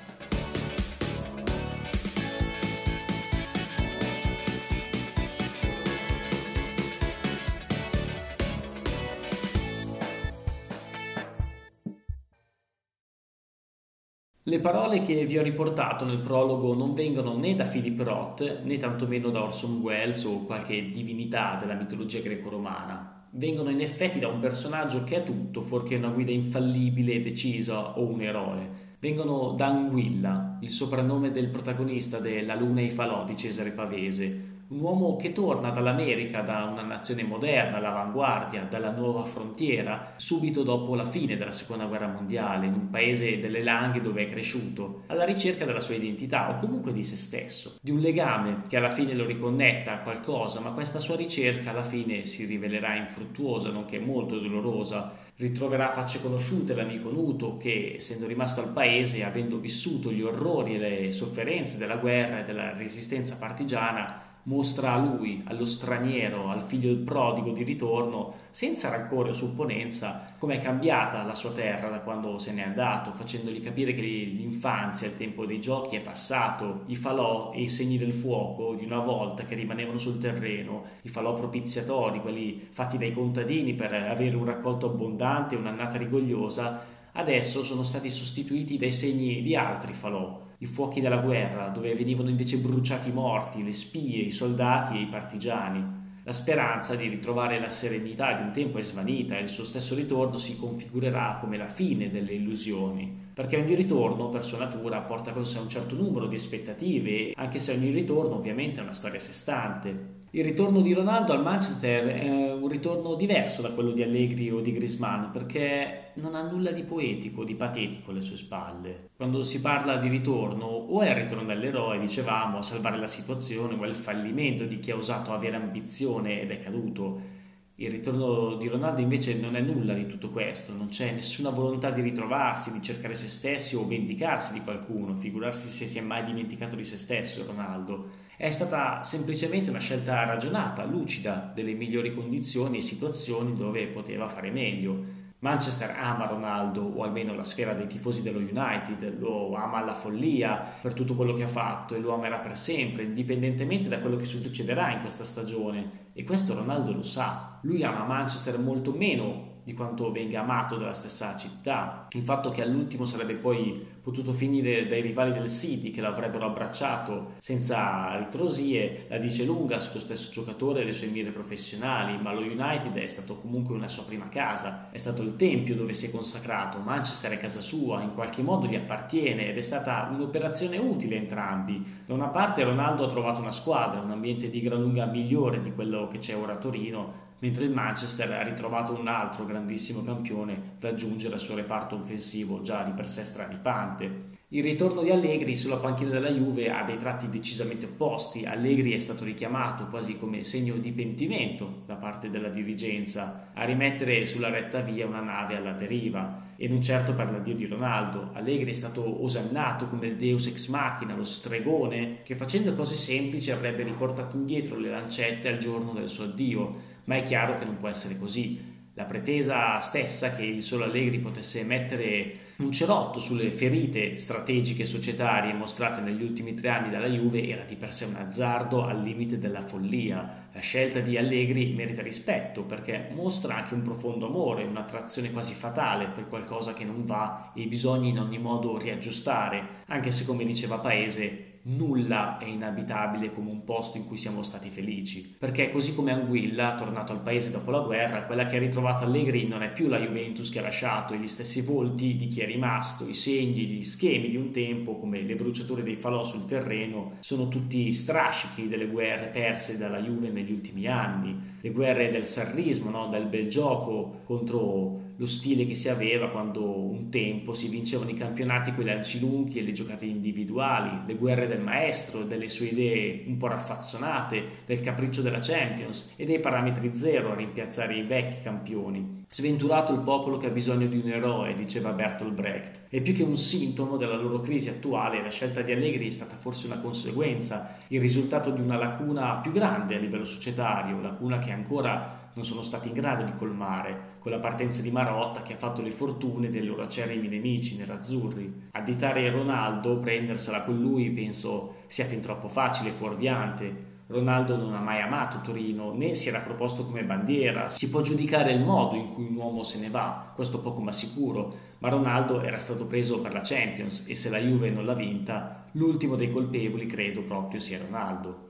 Le 14.42 14.58
parole 14.58 15.02
che 15.02 15.24
vi 15.24 15.38
ho 15.38 15.42
riportato 15.42 16.04
nel 16.04 16.18
prologo 16.18 16.74
non 16.74 16.92
vengono 16.92 17.36
né 17.36 17.54
da 17.54 17.62
Philip 17.62 18.00
Roth 18.00 18.62
né 18.64 18.78
tantomeno 18.78 19.30
da 19.30 19.44
Orson 19.44 19.80
Welles 19.80 20.24
o 20.24 20.44
qualche 20.44 20.90
divinità 20.90 21.54
della 21.54 21.74
mitologia 21.74 22.18
greco-romana. 22.18 23.19
Vengono 23.32 23.70
in 23.70 23.80
effetti 23.80 24.18
da 24.18 24.26
un 24.26 24.40
personaggio 24.40 25.04
che 25.04 25.18
è 25.18 25.22
tutto 25.22 25.60
fuorché 25.62 25.94
una 25.94 26.08
guida 26.08 26.32
infallibile 26.32 27.20
decisa 27.20 27.96
o 27.96 28.04
un 28.04 28.20
eroe. 28.22 28.88
Vengono 28.98 29.52
da 29.52 29.66
Anguilla, 29.66 30.58
il 30.60 30.68
soprannome 30.68 31.30
del 31.30 31.48
protagonista 31.48 32.18
de 32.18 32.42
La 32.42 32.56
luna 32.56 32.80
e 32.80 32.86
i 32.86 32.90
falò 32.90 33.24
di 33.24 33.36
Cesare 33.36 33.70
Pavese, 33.70 34.49
un 34.70 34.80
uomo 34.80 35.16
che 35.16 35.32
torna 35.32 35.70
dall'America, 35.70 36.42
da 36.42 36.62
una 36.62 36.82
nazione 36.82 37.24
moderna, 37.24 37.78
all'avanguardia, 37.78 38.68
dalla 38.70 38.92
nuova 38.92 39.24
frontiera, 39.24 40.12
subito 40.14 40.62
dopo 40.62 40.94
la 40.94 41.04
fine 41.04 41.36
della 41.36 41.50
seconda 41.50 41.86
guerra 41.86 42.06
mondiale, 42.06 42.66
in 42.66 42.74
un 42.74 42.88
paese 42.88 43.40
delle 43.40 43.64
Langhe 43.64 44.00
dove 44.00 44.22
è 44.22 44.30
cresciuto, 44.30 45.02
alla 45.08 45.24
ricerca 45.24 45.64
della 45.64 45.80
sua 45.80 45.96
identità 45.96 46.50
o 46.50 46.60
comunque 46.60 46.92
di 46.92 47.02
se 47.02 47.16
stesso, 47.16 47.78
di 47.82 47.90
un 47.90 47.98
legame 47.98 48.62
che 48.68 48.76
alla 48.76 48.90
fine 48.90 49.12
lo 49.14 49.26
riconnetta 49.26 49.94
a 49.94 50.00
qualcosa, 50.02 50.60
ma 50.60 50.70
questa 50.70 51.00
sua 51.00 51.16
ricerca 51.16 51.70
alla 51.70 51.82
fine 51.82 52.24
si 52.24 52.44
rivelerà 52.44 52.94
infruttuosa, 52.94 53.72
nonché 53.72 53.98
molto 53.98 54.38
dolorosa, 54.38 55.28
ritroverà 55.38 55.90
facce 55.90 56.20
conosciute 56.20 56.74
l'amico 56.74 57.10
Nuto 57.10 57.56
che, 57.56 57.94
essendo 57.96 58.28
rimasto 58.28 58.60
al 58.60 58.72
paese, 58.72 59.24
avendo 59.24 59.58
vissuto 59.58 60.12
gli 60.12 60.22
orrori 60.22 60.76
e 60.76 60.78
le 60.78 61.10
sofferenze 61.10 61.76
della 61.76 61.96
guerra 61.96 62.40
e 62.40 62.44
della 62.44 62.72
resistenza 62.72 63.36
partigiana, 63.36 64.28
mostra 64.44 64.92
a 64.92 64.98
lui, 64.98 65.42
allo 65.46 65.64
straniero, 65.64 66.48
al 66.48 66.62
figlio 66.62 66.96
prodigo 67.04 67.52
di 67.52 67.62
ritorno, 67.62 68.34
senza 68.50 68.88
rancore 68.88 69.30
o 69.30 69.32
supponenza, 69.32 70.34
com'è 70.38 70.58
cambiata 70.58 71.22
la 71.22 71.34
sua 71.34 71.52
terra 71.52 71.88
da 71.88 72.00
quando 72.00 72.38
se 72.38 72.52
n'è 72.52 72.62
andato, 72.62 73.12
facendogli 73.12 73.60
capire 73.60 73.92
che 73.92 74.00
l'infanzia, 74.00 75.08
il 75.08 75.16
tempo 75.16 75.44
dei 75.44 75.60
giochi 75.60 75.96
è 75.96 76.00
passato, 76.00 76.84
i 76.86 76.96
falò 76.96 77.52
e 77.52 77.62
i 77.62 77.68
segni 77.68 77.98
del 77.98 78.14
fuoco 78.14 78.74
di 78.74 78.84
una 78.84 79.00
volta 79.00 79.44
che 79.44 79.54
rimanevano 79.54 79.98
sul 79.98 80.18
terreno, 80.18 80.84
i 81.02 81.08
falò 81.08 81.34
propiziatori, 81.34 82.20
quelli 82.20 82.68
fatti 82.70 82.96
dai 82.96 83.12
contadini 83.12 83.74
per 83.74 83.92
avere 83.92 84.36
un 84.36 84.44
raccolto 84.44 84.86
abbondante 84.86 85.54
e 85.54 85.58
un'annata 85.58 85.98
rigogliosa, 85.98 86.84
adesso 87.12 87.62
sono 87.62 87.82
stati 87.82 88.08
sostituiti 88.08 88.78
dai 88.78 88.92
segni 88.92 89.42
di 89.42 89.54
altri 89.54 89.92
falò 89.92 90.48
i 90.62 90.66
fuochi 90.66 91.00
della 91.00 91.18
guerra, 91.18 91.68
dove 91.68 91.94
venivano 91.94 92.28
invece 92.28 92.58
bruciati 92.58 93.08
i 93.08 93.12
morti, 93.12 93.64
le 93.64 93.72
spie, 93.72 94.22
i 94.22 94.30
soldati 94.30 94.96
e 94.96 95.00
i 95.00 95.06
partigiani. 95.06 95.98
La 96.22 96.32
speranza 96.32 96.94
di 96.96 97.08
ritrovare 97.08 97.58
la 97.58 97.70
serenità 97.70 98.34
di 98.34 98.42
un 98.42 98.52
tempo 98.52 98.76
è 98.76 98.82
svanita 98.82 99.38
e 99.38 99.40
il 99.40 99.48
suo 99.48 99.64
stesso 99.64 99.94
ritorno 99.94 100.36
si 100.36 100.58
configurerà 100.58 101.38
come 101.40 101.56
la 101.56 101.68
fine 101.68 102.10
delle 102.10 102.34
illusioni, 102.34 103.10
perché 103.32 103.56
ogni 103.56 103.74
ritorno 103.74 104.28
per 104.28 104.44
sua 104.44 104.58
natura 104.58 105.00
porta 105.00 105.32
con 105.32 105.46
sé 105.46 105.58
un 105.60 105.70
certo 105.70 105.96
numero 105.96 106.26
di 106.26 106.36
aspettative, 106.36 107.32
anche 107.36 107.58
se 107.58 107.72
ogni 107.72 107.90
ritorno 107.90 108.34
ovviamente 108.34 108.80
è 108.80 108.82
una 108.82 108.92
storia 108.92 109.16
a 109.16 109.22
sé 109.22 109.32
stante. 109.32 110.18
Il 110.32 110.44
ritorno 110.44 110.80
di 110.82 110.92
Ronaldo 110.92 111.32
al 111.32 111.42
Manchester 111.42 112.04
è 112.04 112.52
un 112.52 112.68
ritorno 112.68 113.14
diverso 113.14 113.62
da 113.62 113.70
quello 113.70 113.90
di 113.90 114.02
Allegri 114.02 114.50
o 114.52 114.60
di 114.60 114.72
Grisman 114.72 115.30
perché 115.32 116.09
non 116.20 116.34
ha 116.34 116.42
nulla 116.42 116.70
di 116.70 116.82
poetico, 116.82 117.44
di 117.44 117.54
patetico 117.54 118.10
alle 118.10 118.20
sue 118.20 118.36
spalle. 118.36 119.10
Quando 119.16 119.42
si 119.42 119.60
parla 119.60 119.96
di 119.96 120.08
ritorno, 120.08 120.66
o 120.66 121.00
è 121.00 121.08
il 121.08 121.14
ritorno 121.14 121.44
dell'eroe, 121.44 121.98
dicevamo, 121.98 122.58
a 122.58 122.62
salvare 122.62 122.98
la 122.98 123.06
situazione, 123.06 123.74
o 123.74 123.84
è 123.84 123.88
il 123.88 123.94
fallimento 123.94 124.64
di 124.64 124.78
chi 124.78 124.90
ha 124.90 124.96
osato 124.96 125.32
avere 125.32 125.56
ambizione 125.56 126.40
ed 126.40 126.50
è 126.50 126.60
caduto. 126.60 127.38
Il 127.76 127.90
ritorno 127.90 128.56
di 128.56 128.68
Ronaldo 128.68 129.00
invece 129.00 129.40
non 129.40 129.56
è 129.56 129.60
nulla 129.60 129.94
di 129.94 130.06
tutto 130.06 130.28
questo, 130.28 130.74
non 130.74 130.88
c'è 130.88 131.12
nessuna 131.12 131.48
volontà 131.48 131.90
di 131.90 132.02
ritrovarsi, 132.02 132.72
di 132.72 132.82
cercare 132.82 133.14
se 133.14 133.26
stessi 133.26 133.74
o 133.74 133.86
vendicarsi 133.86 134.52
di 134.52 134.60
qualcuno, 134.60 135.16
figurarsi 135.16 135.68
se 135.68 135.86
si 135.86 135.98
è 135.98 136.02
mai 136.02 136.24
dimenticato 136.24 136.76
di 136.76 136.84
se 136.84 136.98
stesso 136.98 137.44
Ronaldo 137.46 138.28
è 138.40 138.48
stata 138.48 139.04
semplicemente 139.04 139.68
una 139.68 139.80
scelta 139.80 140.24
ragionata, 140.24 140.86
lucida, 140.86 141.52
delle 141.54 141.74
migliori 141.74 142.14
condizioni 142.14 142.78
e 142.78 142.80
situazioni 142.80 143.54
dove 143.54 143.86
poteva 143.88 144.28
fare 144.28 144.50
meglio. 144.50 145.04
Manchester 145.40 145.96
ama 145.98 146.26
Ronaldo, 146.26 146.82
o 146.82 147.02
almeno 147.02 147.34
la 147.34 147.44
sfera 147.44 147.72
dei 147.72 147.86
tifosi 147.86 148.22
dello 148.22 148.38
United, 148.38 149.18
lo 149.18 149.54
ama 149.54 149.78
alla 149.78 149.94
follia 149.94 150.62
per 150.82 150.92
tutto 150.92 151.14
quello 151.14 151.32
che 151.32 151.44
ha 151.44 151.48
fatto 151.48 151.94
e 151.94 151.98
lo 151.98 152.12
amerà 152.12 152.38
per 152.38 152.58
sempre, 152.58 153.04
indipendentemente 153.04 153.88
da 153.88 154.00
quello 154.00 154.16
che 154.16 154.26
succederà 154.26 154.92
in 154.92 155.00
questa 155.00 155.24
stagione. 155.24 156.08
E 156.12 156.24
questo 156.24 156.54
Ronaldo 156.54 156.92
lo 156.92 157.02
sa. 157.02 157.58
Lui 157.62 157.82
ama 157.82 158.04
Manchester 158.04 158.58
molto 158.58 158.92
meno 158.92 159.49
di 159.62 159.74
quanto 159.74 160.10
venga 160.10 160.40
amato 160.40 160.76
dalla 160.76 160.94
stessa 160.94 161.36
città, 161.36 162.06
il 162.10 162.22
fatto 162.22 162.50
che 162.50 162.62
all'ultimo 162.62 163.04
sarebbe 163.04 163.34
poi 163.34 163.98
potuto 164.00 164.32
finire 164.32 164.86
dai 164.86 165.02
rivali 165.02 165.32
del 165.32 165.48
City 165.48 165.90
che 165.90 166.00
l'avrebbero 166.00 166.46
abbracciato 166.46 167.34
senza 167.38 168.16
ritrosie, 168.16 169.06
la 169.08 169.18
dice 169.18 169.44
lunga 169.44 169.78
sullo 169.78 170.00
stesso 170.00 170.32
giocatore 170.32 170.80
e 170.80 170.84
le 170.84 170.92
sue 170.92 171.08
mire 171.08 171.30
professionali, 171.30 172.16
ma 172.18 172.32
lo 172.32 172.40
United 172.40 172.94
è 172.94 173.06
stato 173.06 173.36
comunque 173.36 173.74
una 173.74 173.88
sua 173.88 174.04
prima 174.04 174.28
casa, 174.28 174.88
è 174.90 174.98
stato 174.98 175.22
il 175.22 175.36
tempio 175.36 175.76
dove 175.76 175.92
si 175.92 176.06
è 176.06 176.10
consacrato, 176.10 176.78
Manchester 176.78 177.32
è 177.32 177.38
casa 177.38 177.60
sua, 177.60 178.02
in 178.02 178.14
qualche 178.14 178.42
modo 178.42 178.66
gli 178.66 178.74
appartiene 178.74 179.48
ed 179.48 179.56
è 179.56 179.60
stata 179.60 180.08
un'operazione 180.12 180.78
utile 180.78 181.16
a 181.16 181.20
entrambi. 181.20 182.02
Da 182.06 182.14
una 182.14 182.28
parte 182.28 182.64
Ronaldo 182.64 183.04
ha 183.04 183.08
trovato 183.08 183.40
una 183.40 183.52
squadra, 183.52 184.00
un 184.00 184.10
ambiente 184.10 184.48
di 184.48 184.60
gran 184.60 184.80
lunga 184.80 185.04
migliore 185.06 185.60
di 185.60 185.72
quello 185.72 186.08
che 186.08 186.18
c'è 186.18 186.36
ora 186.36 186.54
a 186.54 186.56
Torino, 186.56 187.28
mentre 187.40 187.64
il 187.64 187.72
Manchester 187.72 188.30
ha 188.32 188.42
ritrovato 188.42 188.92
un 188.98 189.08
altro 189.08 189.44
grandissimo 189.44 190.02
campione 190.02 190.76
da 190.78 190.88
aggiungere 190.88 191.34
al 191.34 191.40
suo 191.40 191.56
reparto 191.56 191.96
offensivo 191.96 192.62
già 192.62 192.82
di 192.82 192.92
per 192.92 193.08
sé 193.08 193.24
straripante. 193.24 194.38
Il 194.52 194.64
ritorno 194.64 195.02
di 195.02 195.10
Allegri 195.10 195.54
sulla 195.54 195.76
panchina 195.76 196.10
della 196.10 196.28
Juve 196.28 196.72
ha 196.72 196.82
dei 196.82 196.96
tratti 196.96 197.28
decisamente 197.28 197.86
opposti. 197.86 198.46
Allegri 198.46 198.92
è 198.92 198.98
stato 198.98 199.22
richiamato 199.22 199.86
quasi 199.86 200.18
come 200.18 200.42
segno 200.42 200.74
di 200.74 200.90
pentimento 200.90 201.82
da 201.86 201.94
parte 201.94 202.30
della 202.30 202.48
dirigenza 202.48 203.50
a 203.54 203.64
rimettere 203.64 204.26
sulla 204.26 204.50
retta 204.50 204.80
via 204.80 205.06
una 205.06 205.20
nave 205.20 205.54
alla 205.54 205.70
deriva 205.70 206.48
e 206.56 206.66
non 206.66 206.82
certo 206.82 207.14
per 207.14 207.30
l'addio 207.30 207.54
di 207.54 207.66
Ronaldo. 207.66 208.30
Allegri 208.32 208.70
è 208.70 208.74
stato 208.74 209.22
osannato 209.22 209.86
come 209.86 210.08
il 210.08 210.16
deus 210.16 210.48
ex 210.48 210.66
machina, 210.66 211.14
lo 211.14 211.22
stregone 211.22 212.22
che 212.24 212.34
facendo 212.34 212.74
cose 212.74 212.96
semplici 212.96 213.52
avrebbe 213.52 213.84
riportato 213.84 214.36
indietro 214.36 214.76
le 214.76 214.90
lancette 214.90 215.48
al 215.48 215.58
giorno 215.58 215.92
del 215.92 216.08
suo 216.08 216.24
addio 216.24 216.89
ma 217.10 217.16
è 217.16 217.24
chiaro 217.24 217.56
che 217.56 217.64
non 217.64 217.76
può 217.76 217.88
essere 217.88 218.16
così. 218.16 218.68
La 218.94 219.02
pretesa 219.02 219.80
stessa 219.80 220.32
che 220.32 220.44
il 220.44 220.62
solo 220.62 220.84
Allegri 220.84 221.18
potesse 221.18 221.64
mettere 221.64 222.48
un 222.58 222.70
cerotto 222.70 223.18
sulle 223.18 223.50
ferite 223.50 224.16
strategiche 224.16 224.84
societarie 224.84 225.52
mostrate 225.52 226.00
negli 226.02 226.22
ultimi 226.22 226.54
tre 226.54 226.68
anni 226.68 226.88
dalla 226.90 227.08
Juve 227.08 227.48
era 227.48 227.64
di 227.64 227.74
per 227.74 227.90
sé 227.90 228.04
un 228.04 228.14
azzardo 228.14 228.84
al 228.84 229.00
limite 229.00 229.40
della 229.40 229.62
follia. 229.62 230.50
La 230.52 230.60
scelta 230.60 231.00
di 231.00 231.16
Allegri 231.16 231.72
merita 231.72 232.00
rispetto 232.00 232.62
perché 232.62 233.08
mostra 233.12 233.56
anche 233.56 233.74
un 233.74 233.82
profondo 233.82 234.26
amore, 234.26 234.62
un'attrazione 234.62 235.32
quasi 235.32 235.54
fatale 235.54 236.06
per 236.06 236.28
qualcosa 236.28 236.74
che 236.74 236.84
non 236.84 237.04
va 237.04 237.50
e 237.56 237.66
bisogna 237.66 238.08
in 238.08 238.20
ogni 238.20 238.38
modo 238.38 238.78
riaggiustare, 238.78 239.82
anche 239.86 240.12
se 240.12 240.24
come 240.24 240.44
diceva 240.44 240.78
Paese 240.78 241.49
nulla 241.62 242.38
è 242.38 242.46
inabitabile 242.46 243.30
come 243.30 243.50
un 243.50 243.64
posto 243.64 243.98
in 243.98 244.06
cui 244.06 244.16
siamo 244.16 244.42
stati 244.42 244.70
felici, 244.70 245.36
perché 245.38 245.70
così 245.70 245.94
come 245.94 246.12
Anguilla, 246.12 246.74
tornato 246.74 247.12
al 247.12 247.20
paese 247.20 247.50
dopo 247.50 247.70
la 247.70 247.80
guerra, 247.80 248.24
quella 248.24 248.44
che 248.44 248.56
ha 248.56 248.60
ritrovato 248.60 249.04
Allegri 249.04 249.46
non 249.46 249.62
è 249.62 249.70
più 249.70 249.88
la 249.88 249.98
Juventus 249.98 250.50
che 250.50 250.60
ha 250.60 250.62
lasciato 250.62 251.12
e 251.12 251.18
gli 251.18 251.26
stessi 251.26 251.60
volti 251.62 252.16
di 252.16 252.28
chi 252.28 252.40
è 252.40 252.46
rimasto, 252.46 253.08
i 253.08 253.14
segni, 253.14 253.66
gli 253.66 253.82
schemi 253.82 254.28
di 254.28 254.36
un 254.36 254.50
tempo 254.50 254.98
come 254.98 255.20
le 255.20 255.34
bruciature 255.34 255.82
dei 255.82 255.96
falò 255.96 256.24
sul 256.24 256.46
terreno, 256.46 257.16
sono 257.20 257.48
tutti 257.48 257.92
strascichi 257.92 258.68
delle 258.68 258.86
guerre 258.86 259.26
perse 259.26 259.76
dalla 259.76 260.00
Juve 260.00 260.30
negli 260.30 260.52
ultimi 260.52 260.86
anni, 260.86 261.58
le 261.60 261.70
guerre 261.70 262.08
del 262.08 262.24
sarrismo, 262.24 262.90
no? 262.90 263.08
del 263.08 263.26
bel 263.26 263.48
gioco 263.48 264.20
contro 264.24 265.08
lo 265.20 265.26
stile 265.26 265.66
che 265.66 265.74
si 265.74 265.90
aveva 265.90 266.30
quando 266.30 266.64
un 266.64 267.10
tempo 267.10 267.52
si 267.52 267.68
vincevano 267.68 268.08
i 268.08 268.14
campionati 268.14 268.72
con 268.72 268.84
i 268.84 268.86
lanci 268.86 269.20
lunghi 269.20 269.58
e 269.58 269.62
le 269.62 269.72
giocate 269.72 270.06
individuali, 270.06 271.02
le 271.06 271.14
guerre 271.14 271.46
del 271.46 271.60
maestro, 271.60 272.24
delle 272.24 272.48
sue 272.48 272.68
idee 272.68 273.24
un 273.26 273.36
po' 273.36 273.48
raffazzonate, 273.48 274.42
del 274.64 274.80
capriccio 274.80 275.20
della 275.20 275.38
Champions 275.38 276.12
e 276.16 276.24
dei 276.24 276.40
parametri 276.40 276.94
zero 276.94 277.32
a 277.32 277.34
rimpiazzare 277.34 277.96
i 277.96 278.02
vecchi 278.02 278.40
campioni. 278.42 279.24
Sventurato 279.28 279.92
il 279.92 280.00
popolo 280.00 280.38
che 280.38 280.46
ha 280.46 280.50
bisogno 280.50 280.86
di 280.86 280.96
un 280.96 281.08
eroe, 281.10 281.52
diceva 281.52 281.92
Bertolt 281.92 282.32
Brecht, 282.32 282.86
e 282.88 283.02
più 283.02 283.12
che 283.12 283.22
un 283.22 283.36
sintomo 283.36 283.98
della 283.98 284.16
loro 284.16 284.40
crisi 284.40 284.70
attuale, 284.70 285.22
la 285.22 285.30
scelta 285.30 285.60
di 285.60 285.72
Allegri 285.72 286.06
è 286.06 286.10
stata 286.10 286.34
forse 286.34 286.66
una 286.66 286.80
conseguenza, 286.80 287.76
il 287.88 288.00
risultato 288.00 288.50
di 288.50 288.62
una 288.62 288.78
lacuna 288.78 289.34
più 289.36 289.52
grande 289.52 289.96
a 289.96 289.98
livello 289.98 290.24
societario, 290.24 290.98
lacuna 290.98 291.38
che 291.38 291.50
ancora 291.50 292.19
non 292.34 292.44
sono 292.44 292.62
stati 292.62 292.88
in 292.88 292.94
grado 292.94 293.22
di 293.22 293.32
colmare, 293.32 294.16
con 294.20 294.30
la 294.30 294.38
partenza 294.38 294.82
di 294.82 294.90
Marotta 294.90 295.42
che 295.42 295.54
ha 295.54 295.58
fatto 295.58 295.82
le 295.82 295.90
fortune 295.90 296.50
dei 296.50 296.64
loro 296.64 296.82
acerrimi 296.82 297.28
nemici 297.28 297.76
nerazzurri. 297.76 298.68
Additare 298.72 299.30
Ronaldo, 299.30 299.98
prendersela 299.98 300.62
con 300.62 300.78
lui, 300.80 301.10
penso 301.10 301.76
sia 301.86 302.04
fin 302.04 302.20
troppo 302.20 302.48
facile 302.48 302.90
e 302.90 302.92
fuorviante. 302.92 303.88
Ronaldo 304.06 304.56
non 304.56 304.74
ha 304.74 304.80
mai 304.80 305.00
amato 305.00 305.38
Torino, 305.40 305.92
né 305.92 306.14
si 306.14 306.28
era 306.28 306.40
proposto 306.40 306.84
come 306.84 307.04
bandiera. 307.04 307.68
Si 307.68 307.88
può 307.90 308.00
giudicare 308.00 308.52
il 308.52 308.60
modo 308.60 308.96
in 308.96 309.06
cui 309.06 309.26
un 309.26 309.36
uomo 309.36 309.62
se 309.62 309.78
ne 309.78 309.88
va, 309.88 310.32
questo 310.34 310.60
poco 310.60 310.80
ma 310.80 310.90
sicuro, 310.90 311.54
ma 311.78 311.88
Ronaldo 311.88 312.42
era 312.42 312.58
stato 312.58 312.86
preso 312.86 313.20
per 313.20 313.32
la 313.32 313.42
Champions 313.42 314.04
e 314.06 314.14
se 314.16 314.28
la 314.28 314.38
Juve 314.38 314.70
non 314.70 314.84
l'ha 314.84 314.94
vinta, 314.94 315.66
l'ultimo 315.72 316.16
dei 316.16 316.30
colpevoli 316.30 316.86
credo 316.86 317.22
proprio 317.22 317.60
sia 317.60 317.78
Ronaldo. 317.78 318.48